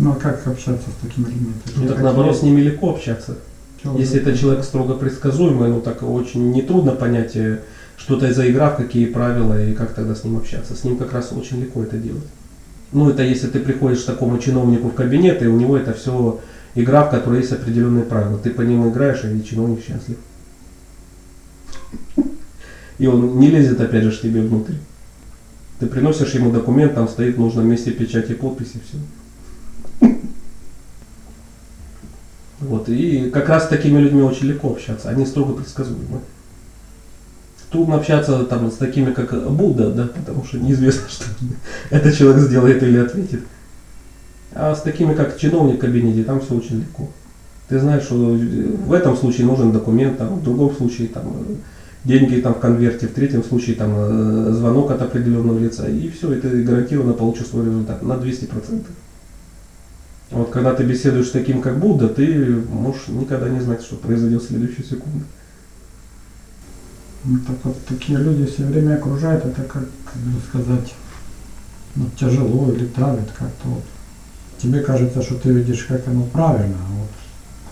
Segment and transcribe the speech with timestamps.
[0.00, 1.52] Ну а как общаться с такими людьми?
[1.76, 3.36] Ну так наоборот, с ними легко общаться.
[3.82, 7.60] Чего Если это человек строго предсказуемый, ну так очень нетрудно понять, э,
[7.98, 10.74] что это за игра, в какие правила и как тогда с ним общаться.
[10.74, 12.24] С ним как раз очень легко это делать.
[12.92, 16.40] Ну это если ты приходишь к такому чиновнику в кабинет, и у него это все
[16.74, 18.38] игра, в которой есть определенные правила.
[18.38, 20.16] Ты по ним играешь, и чиновник счастлив.
[22.98, 24.74] И он не лезет опять же тебе внутрь.
[25.78, 28.98] Ты приносишь ему документ, там стоит в нужном месте печать и подпись, и все.
[32.60, 36.20] Вот, и как раз с такими людьми очень легко общаться, они строго предсказуемы.
[37.70, 41.24] Трудно общаться там с такими, как Будда, да, потому что неизвестно, что
[41.90, 43.42] этот человек сделает или ответит.
[44.52, 47.08] А с такими, как чиновник в кабинете, там все очень легко.
[47.68, 51.32] Ты знаешь, что в этом случае нужен документ, там, в другом случае там,
[52.04, 56.32] деньги там, в конверте, в третьем случае там, э, звонок от определенного лица, и все,
[56.32, 58.84] и ты гарантированно получишь свой результат на 200%.
[60.30, 64.42] Вот когда ты беседуешь с таким, как Будда, ты можешь никогда не знать, что произойдет
[64.42, 65.24] в следующую секунду.
[67.24, 69.84] Ну, так вот такие люди все время окружают, это как,
[70.48, 70.94] сказать,
[71.96, 73.84] ну, тяжело или давит как-то вот.
[74.58, 77.10] Тебе кажется, что ты видишь, как оно правильно, а вот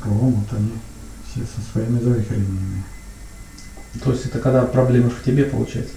[0.05, 0.71] вот они
[1.31, 2.85] все со своими завихрениями.
[4.03, 5.95] То есть это когда проблема в тебе получается.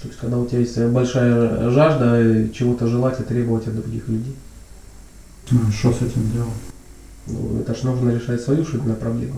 [0.00, 4.08] То есть когда у тебя есть большая жажда э, чего-то желать и требовать от других
[4.08, 4.36] людей.
[5.50, 6.48] Ну, что с этим делать?
[7.28, 9.36] Ну, это ж нужно решать свою жизненную проблему.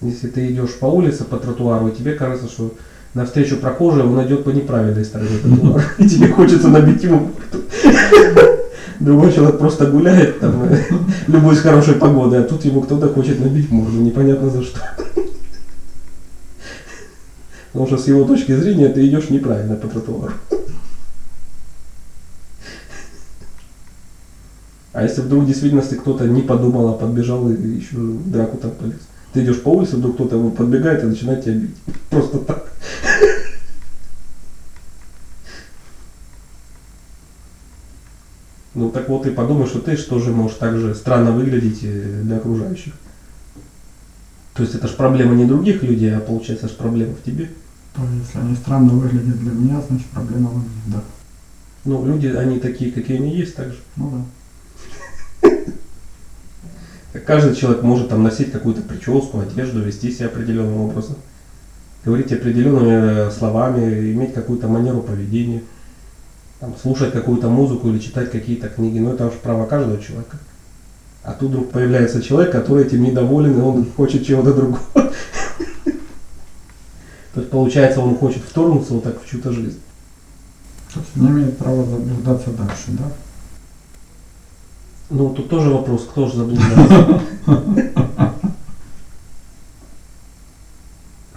[0.00, 2.74] Если ты идешь по улице, по тротуару, и тебе кажется, что
[3.12, 7.30] навстречу прохожий он идет по неправильной стороне тротуара, и тебе хочется набить ему.
[9.00, 10.78] Другой человек просто гуляет, там, э,
[11.26, 14.80] любой с хорошей погодой, а тут ему кто-то хочет набить морду, непонятно за что.
[17.72, 20.32] Потому что с его точки зрения ты идешь неправильно по тротуару.
[24.94, 28.70] А если вдруг в действительности кто-то не подумал, а подбежал и еще в драку там
[28.70, 29.00] полез.
[29.32, 31.76] Ты идешь по улице, вдруг кто-то его подбегает и начинает тебя бить.
[32.08, 32.72] Просто так.
[38.76, 42.22] Ну так вот и подумай, что ты же тоже можешь так же странно выглядеть э,
[42.24, 42.92] для окружающих.
[44.52, 47.50] То есть это же проблема не других людей, а получается же проблема в тебе.
[47.94, 51.04] То если они странно выглядят для меня, значит проблема во мне, да.
[51.84, 53.78] Ну, люди, они такие, какие они есть, так же.
[53.94, 54.24] Ну да.
[57.20, 61.16] Каждый человек может там носить какую-то прическу, одежду, вести себя определенным образом,
[62.04, 65.62] говорить определенными э, словами, иметь какую-то манеру поведения,
[66.58, 68.98] там, слушать какую-то музыку или читать какие-то книги.
[68.98, 70.38] Но это уж право каждого человека.
[71.22, 75.12] А тут вдруг появляется человек, который этим недоволен, и он хочет чего-то другого.
[77.34, 79.80] То есть получается, он хочет вторгнуться вот так в чью-то жизнь.
[80.92, 83.04] То есть не имеет права заблуждаться дальше, да?
[85.10, 87.20] Ну, тут тоже вопрос, кто же заблуждается.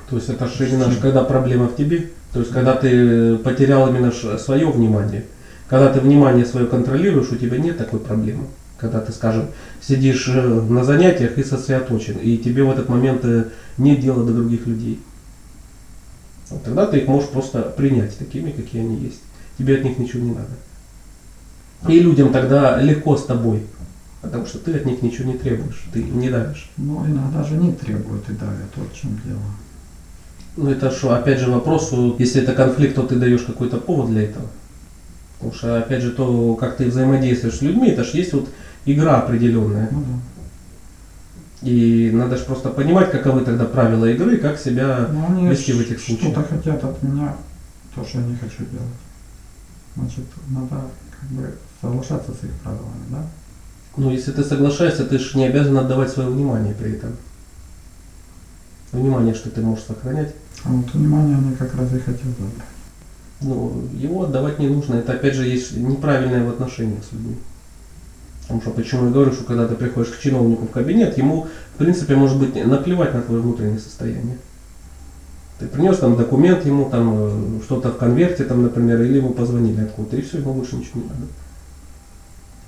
[0.09, 4.11] То есть это же именно когда проблема в тебе, то есть когда ты потерял именно
[4.37, 5.25] свое внимание,
[5.67, 8.45] когда ты внимание свое контролируешь, у тебя нет такой проблемы.
[8.77, 9.47] Когда ты, скажем,
[9.81, 13.45] сидишь э, на занятиях и сосредоточен, и тебе в этот момент э,
[13.79, 14.99] нет дела до других людей.
[16.51, 19.21] Вот тогда ты их можешь просто принять такими, какие они есть.
[19.57, 20.51] Тебе от них ничего не надо.
[21.87, 23.63] И людям тогда легко с тобой,
[24.21, 26.69] потому что ты от них ничего не требуешь, ты не давишь.
[26.77, 29.39] Ну, иногда же не требуют и давят, вот в чем дело.
[30.57, 34.23] Ну это что, опять же вопрос, если это конфликт, то ты даешь какой-то повод для
[34.23, 34.47] этого.
[35.37, 38.49] Потому что, опять же, то, как ты взаимодействуешь с людьми, это же есть вот
[38.85, 39.87] игра определенная.
[39.91, 41.67] Ну да.
[41.67, 45.09] И надо же просто понимать, каковы тогда правила игры, как себя...
[45.11, 46.31] Но они вести в этих случаях.
[46.31, 47.35] что-то хотят от меня,
[47.95, 48.87] то, что я не хочу делать.
[49.95, 50.81] Значит, надо
[51.19, 53.25] как бы соглашаться с их правилами, да?
[53.97, 57.15] Ну, если ты соглашаешься, ты же не обязан отдавать свое внимание при этом.
[58.91, 60.33] Внимание, что ты можешь сохранять.
[60.63, 62.67] А вот внимание они как раз и хотят забрать.
[63.41, 64.95] Ну, его отдавать не нужно.
[64.95, 67.35] Это опять же есть неправильное в отношениях с людьми.
[68.41, 71.77] Потому что почему я говорю, что когда ты приходишь к чиновнику в кабинет, ему, в
[71.77, 74.37] принципе, может быть наплевать на твое внутреннее состояние.
[75.59, 79.81] Ты принес там документ ему, там э, что-то в конверте, там, например, или ему позвонили
[79.81, 81.23] откуда-то, и все, ему больше ничего не надо.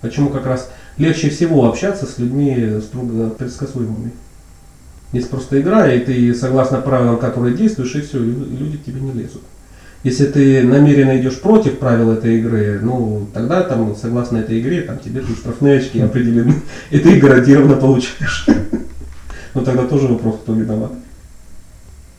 [0.02, 4.12] Почему как раз легче всего общаться с людьми строго предсказуемыми.
[5.12, 9.02] Есть просто игра, и ты согласно правилам, которые действуешь, и все, и люди к тебе
[9.02, 9.42] не лезут.
[10.04, 15.00] Если ты намеренно идешь против правил этой игры, ну тогда там, согласно этой игре, там
[15.00, 16.54] тебе тут штрафные очки определены,
[16.92, 18.48] и ты гарантированно получаешь.
[19.54, 20.92] Но тогда тоже вопрос, кто виноват.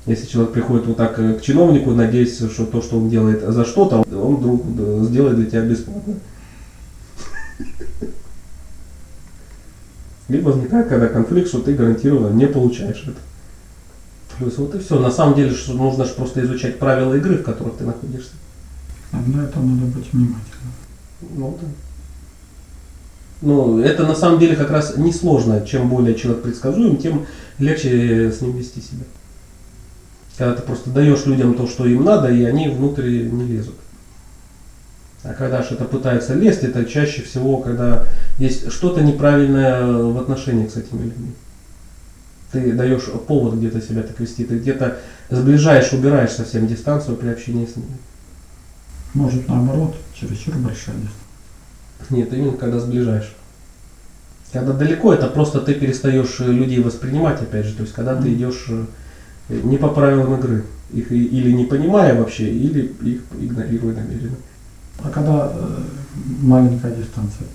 [0.06, 3.64] Если человек приходит вот так э, к чиновнику, надеясь, что то, что он делает за
[3.64, 6.14] что-то, он вдруг э, сделает для тебя бесплатно.
[10.30, 13.18] Либо возникает, когда конфликт, что ты гарантированно не получаешь это.
[14.38, 15.00] То есть вот и все.
[15.00, 18.30] На самом деле, что нужно же просто изучать правила игры, в которых ты находишься.
[19.10, 20.72] А на это надо быть внимательным.
[21.34, 21.66] Ну да.
[23.42, 25.66] Ну, это на самом деле как раз несложно.
[25.66, 27.26] Чем более человек предсказуем, тем
[27.58, 29.04] легче с ним вести себя.
[30.38, 33.74] Когда ты просто даешь людям то, что им надо, и они внутрь не лезут.
[35.22, 38.06] А когда что-то пытаются лезть, это чаще всего, когда
[38.38, 41.32] есть что-то неправильное в отношениях с этими людьми.
[42.52, 44.99] Ты даешь повод где-то себя так вести, ты где-то
[45.31, 47.99] сближаешь, убираешь совсем дистанцию при общении с ними.
[49.12, 52.16] Может наоборот, чересчур большая дистанция.
[52.16, 53.31] Нет, именно когда сближаешь.
[54.52, 58.28] Когда далеко, это просто ты перестаешь э, людей воспринимать, опять же, то есть когда ты
[58.28, 58.37] Мгм.
[58.37, 58.84] идешь э,
[59.62, 64.37] не по правилам игры, их или не понимая вообще, или их игнорируя намеренно.
[65.05, 65.79] А когда э,
[66.43, 67.47] маленькая дистанция?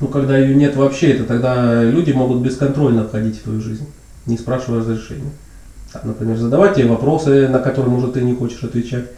[0.00, 3.86] Ну, когда ее нет вообще, это тогда люди могут бесконтрольно входить в твою жизнь,
[4.26, 5.30] не спрашивая разрешения.
[5.92, 9.10] Там, например, задавать тебе вопросы, на которые, может, ты не хочешь отвечать.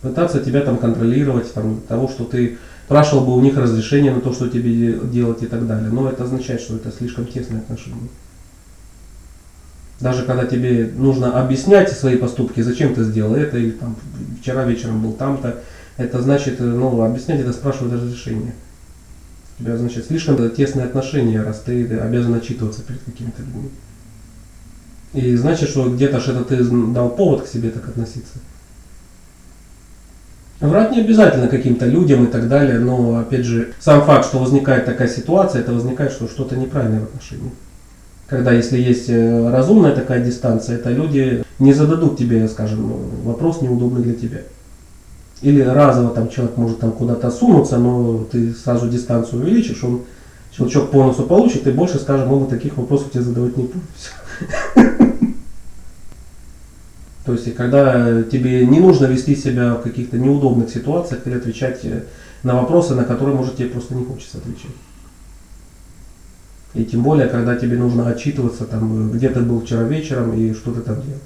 [0.00, 4.32] Пытаться тебя там контролировать, там, того, что ты спрашивал бы у них разрешение на то,
[4.32, 5.90] что тебе де- делать и так далее.
[5.90, 8.08] Но это означает, что это слишком тесные отношения.
[10.00, 13.96] Даже когда тебе нужно объяснять свои поступки, зачем ты сделал это, или там
[14.40, 15.62] вчера вечером был там-то,
[15.96, 18.52] это значит, э, ну, объяснять это спрашивать разрешение.
[19.58, 23.70] У тебя, значит, слишком тесные отношения, раз ты обязан отчитываться перед какими-то людьми.
[25.14, 28.38] И значит, что где-то что-то ты дал повод к себе так относиться.
[30.60, 34.86] Врать не обязательно каким-то людям и так далее, но, опять же, сам факт, что возникает
[34.86, 37.52] такая ситуация, это возникает, что что-то неправильное в отношениях.
[38.26, 42.90] Когда, если есть э, разумная такая дистанция, это люди не зададут тебе, скажем,
[43.22, 44.38] вопрос неудобный для тебя.
[45.42, 50.02] Или разово там человек может там куда-то сунуться, но ты сразу дистанцию увеличишь, он
[50.56, 53.82] щелчок по носу получит, и больше, скажем, он таких вопросов тебе задавать не будет.
[57.26, 62.04] То есть, когда тебе не нужно вести себя в каких-то неудобных ситуациях или отвечать э,
[62.44, 64.70] на вопросы, на которые, может, тебе просто не хочется отвечать.
[66.74, 70.72] И тем более, когда тебе нужно отчитываться, там, где ты был вчера вечером и что
[70.72, 71.20] ты там делал.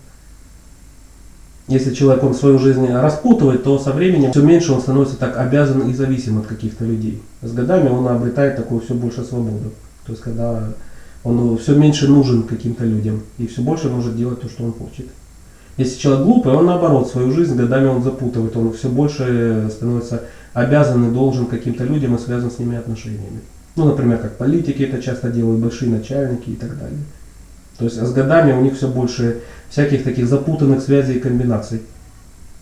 [1.71, 5.89] Если человек он свою жизнь распутывает, то со временем все меньше он становится так обязан
[5.89, 7.23] и зависим от каких-то людей.
[7.43, 9.71] С годами он обретает такую все больше свободу.
[10.05, 10.65] То есть когда
[11.23, 15.07] он все меньше нужен каким-то людям и все больше может делать то, что он хочет.
[15.77, 20.23] Если человек глупый, он наоборот свою жизнь годами он запутывает, он все больше становится
[20.53, 23.43] обязан и должен каким-то людям и связан с ними отношениями.
[23.77, 26.99] Ну, например, как политики это часто делают, большие начальники и так далее.
[27.81, 29.39] То есть с годами у них все больше
[29.71, 31.81] всяких таких запутанных связей и комбинаций.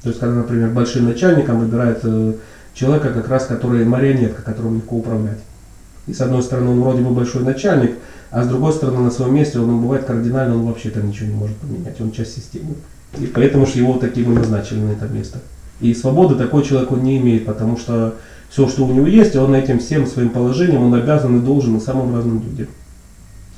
[0.05, 2.35] То есть, когда, например, большим начальником выбирают э,
[2.73, 5.41] человека, как раз который марионетка, которым легко управлять.
[6.06, 7.97] И с одной стороны, он вроде бы большой начальник,
[8.31, 11.35] а с другой стороны, на своем месте он бывает кардинально, он вообще там ничего не
[11.35, 12.76] может поменять, он часть системы.
[13.19, 15.41] И поэтому же его таким и назначили на это место.
[15.81, 18.14] И свободы такой человек он не имеет, потому что
[18.50, 21.81] все, что у него есть, он этим всем своим положением, он обязан и должен и
[21.81, 22.69] самым разным людям.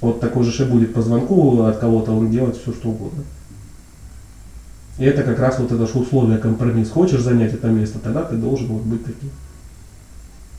[0.01, 3.23] Вот такой же будет по звонку от кого-то, он делает все, что угодно.
[4.99, 6.91] И это как раз вот это же условие, компромисс.
[6.91, 9.31] Хочешь занять это место, тогда ты должен вот быть таким.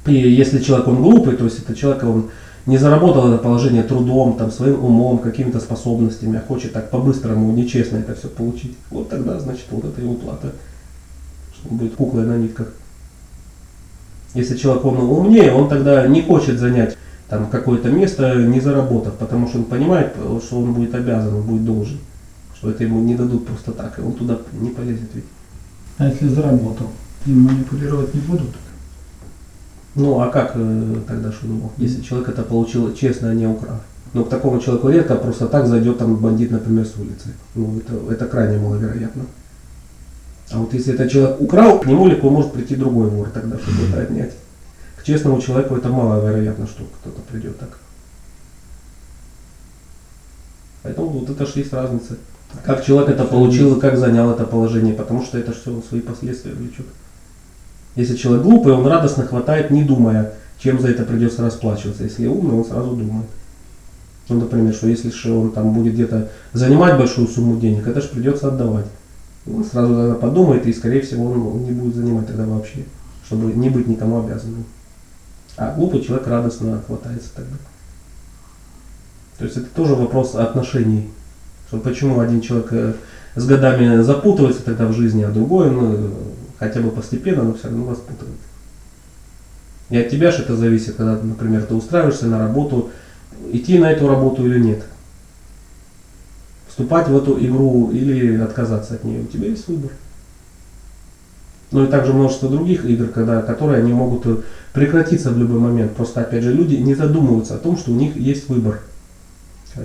[0.08, 2.30] И если человек он глупый, то есть это человек он
[2.66, 7.98] не заработал это положение трудом, там, своим умом, какими-то способностями, а хочет так по-быстрому, нечестно
[7.98, 10.54] это все получить, вот тогда, значит, вот это его плата,
[11.54, 12.74] что он будет куклой на нитках.
[14.34, 16.98] Если человек он умнее, он тогда не хочет занять
[17.32, 20.14] там какое-то место, не заработав, потому что он понимает,
[20.46, 21.98] что он будет обязан, он будет должен,
[22.58, 25.24] что это ему не дадут просто так, и он туда не полезет ведь.
[25.98, 26.88] А если заработал,
[27.26, 28.50] им манипулировать не будут?
[29.96, 33.80] Ну а как э, тогда мог, если человек это получил честно, а не украв?
[34.14, 37.30] Но к такому человеку редко просто так зайдет там бандит, например, с улицы.
[37.56, 39.24] Ну это, это крайне маловероятно.
[40.52, 43.88] А вот если этот человек украл, к нему легко может прийти другой вор тогда, чтобы
[43.88, 44.34] это отнять.
[45.02, 47.80] К честному человеку это маловероятно, что кто-то придет так.
[50.84, 52.18] Поэтому вот это же есть разница.
[52.64, 56.52] Как человек это получил и как занял это положение, потому что это все свои последствия
[56.52, 56.86] влечет.
[57.96, 62.04] Если человек глупый, он радостно хватает, не думая, чем за это придется расплачиваться.
[62.04, 63.26] Если умный, он сразу думает.
[64.30, 68.10] Ну, например, что если же он там будет где-то занимать большую сумму денег, это же
[68.10, 68.86] придется отдавать.
[69.48, 72.84] И Он сразу тогда подумает, и, скорее всего, он не будет занимать тогда вообще,
[73.26, 74.64] чтобы не быть никому обязанным.
[75.62, 77.56] А глупый человек радостно хватается тогда.
[79.38, 81.12] То есть это тоже вопрос отношений.
[81.68, 82.94] Что почему один человек э,
[83.36, 86.16] с годами запутывается тогда в жизни, а другой, ну,
[86.58, 88.40] хотя бы постепенно, но все равно распутывает.
[89.92, 92.90] И от тебя же это зависит, когда, например, ты устраиваешься на работу,
[93.52, 94.84] идти на эту работу или нет.
[96.68, 99.22] Вступать в эту игру или отказаться от нее.
[99.22, 99.92] У тебя есть выбор.
[101.72, 104.38] Ну и также множество других игр, когда, которые они могут э,
[104.74, 105.94] прекратиться в любой момент.
[105.94, 108.82] Просто опять же люди не задумываются о том, что у них есть выбор.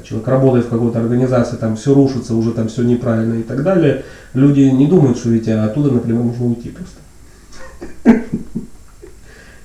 [0.05, 4.05] Человек работает в какой-то организации, там все рушится, уже там все неправильно и так далее,
[4.35, 8.23] люди не думают, что ведь оттуда, например, можно уйти просто.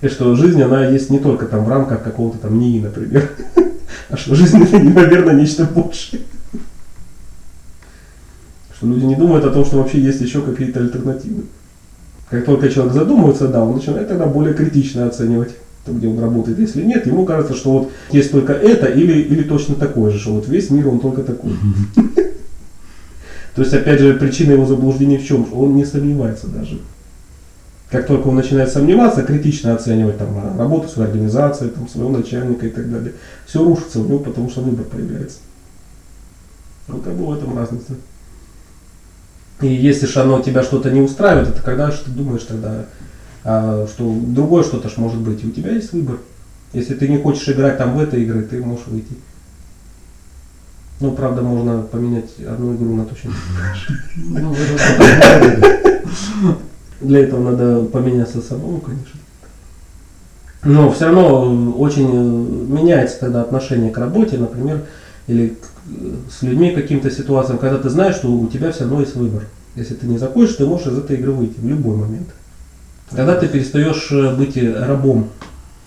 [0.01, 3.31] И что жизнь, она есть не только там в рамках какого-то там НИИ, например,
[4.09, 6.21] а что жизнь это, наверное, нечто большее.
[8.75, 11.43] Что люди не думают о том, что вообще есть еще какие-то альтернативы.
[12.31, 15.51] Как только человек задумывается, да, он начинает тогда более критично оценивать
[15.85, 16.59] то, где он работает.
[16.59, 20.35] Если нет, ему кажется, что вот есть только это или, или точно такое же, что
[20.35, 21.51] вот весь мир он только такой.
[23.55, 25.45] То есть, опять же, причина его заблуждения в чем?
[25.53, 26.79] Он не сомневается даже.
[27.89, 32.65] Как только он начинает сомневаться, критично оценивать там, а, работу своей организации, там, своего начальника
[32.65, 33.11] и так далее,
[33.45, 35.39] все рушится у него, потому что выбор появляется.
[36.88, 37.95] Вот как бы в этом разница.
[39.61, 42.85] И если же оно тебя что-то не устраивает, это когда же ты думаешь тогда,
[43.43, 46.17] а, что другое что-то ж может быть, и у тебя есть выбор.
[46.73, 49.13] Если ты не хочешь играть там в этой игры, ты можешь выйти.
[50.99, 54.55] Ну, правда, можно поменять одну игру на то, что не Ну.
[57.01, 59.19] Для этого надо поменяться самому, конечно.
[60.63, 64.85] Но все равно очень э, меняется тогда отношение к работе, например,
[65.27, 69.15] или э, с людьми каким-то ситуациям, когда ты знаешь, что у тебя все равно есть
[69.15, 69.43] выбор.
[69.75, 72.27] Если ты не захочешь, ты можешь из этой игры выйти в любой момент.
[73.09, 75.29] Тогда ты перестаешь э, быть э, рабом.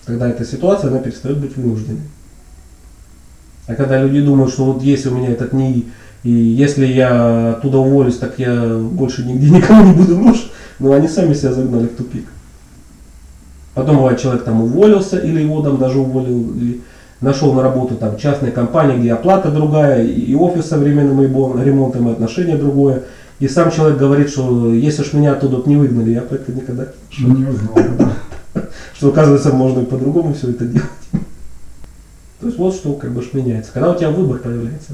[0.05, 2.01] Тогда эта ситуация, она перестает быть вынужденной.
[3.67, 5.85] А когда люди думают, что вот если у меня этот НИИ,
[6.23, 10.45] и если я оттуда уволюсь, так я больше нигде никому не буду нужен,
[10.79, 12.25] но они сами себя загнали в тупик.
[13.73, 16.81] Потом бывает человек там уволился, или его там даже уволил, или
[17.21, 22.11] нашел на работу там частной компании, где оплата другая, и офис современным ремон- ремонтом, и
[22.11, 23.03] отношение другое.
[23.39, 26.87] И сам человек говорит, что если ж меня оттуда не выгнали, я про это никогда
[27.09, 27.77] Что не узнал,
[28.93, 30.89] что оказывается можно и по-другому все это делать.
[32.39, 33.71] То есть вот что как бы меняется.
[33.73, 34.93] Когда у тебя выбор появляется.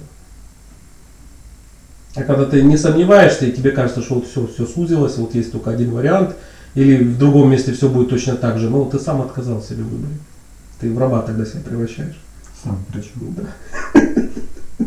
[2.15, 5.51] А когда ты не сомневаешься, и тебе кажется, что вот все, все сузилось, вот есть
[5.51, 6.35] только один вариант,
[6.75, 9.89] или в другом месте все будет точно так же, ну ты сам отказал себе в
[9.89, 10.15] выборе.
[10.81, 12.19] Ты в раба тогда себя превращаешь.
[12.63, 13.35] Сам причем.
[13.37, 14.85] Да.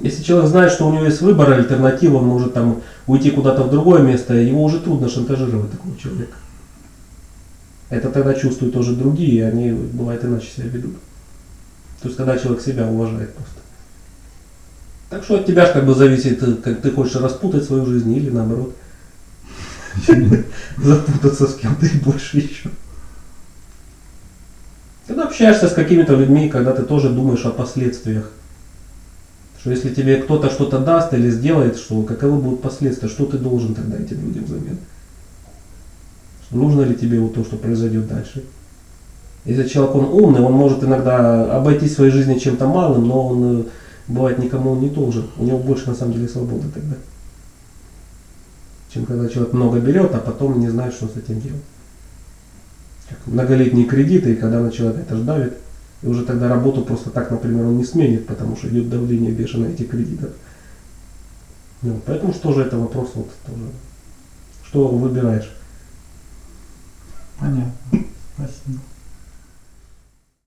[0.00, 3.70] Если человек знает, что у него есть выбор, альтернатива, он может там уйти куда-то в
[3.70, 6.36] другое место, его уже трудно шантажировать такого человека.
[7.90, 10.94] Это тогда чувствуют тоже другие, и они, бывает, иначе себя ведут.
[12.00, 13.60] То есть, когда человек себя уважает просто.
[15.10, 18.30] Так что от тебя ж как бы зависит, как ты хочешь распутать свою жизнь или
[18.30, 18.74] наоборот
[20.76, 22.70] запутаться с кем-то и больше еще.
[25.34, 28.30] Общаешься с какими-то людьми, когда ты тоже думаешь о последствиях.
[29.58, 33.74] Что если тебе кто-то что-то даст или сделает, что каковы будут последствия, что ты должен
[33.74, 34.78] тогда этим людям взамен?
[36.46, 38.44] Что нужно ли тебе вот то, что произойдет дальше?
[39.44, 43.64] Если человек он умный, он может иногда обойти своей жизни чем-то малым, но он э,
[44.06, 45.26] бывает никому он не должен.
[45.36, 46.94] У него больше на самом деле свободы тогда.
[48.88, 51.60] Чем когда человек много берет, а потом не знает, что с этим делать.
[53.26, 55.58] Многолетние кредиты, и когда на человека это ж давит,
[56.02, 59.72] и уже тогда работу просто так, например, он не сменит, потому что идет давление бешеное
[59.72, 60.30] этих кредитов.
[61.82, 63.70] Ну, поэтому что же это вопрос вот тоже.
[64.64, 65.50] Что выбираешь?
[67.38, 67.72] Понятно.
[68.34, 68.80] Спасибо.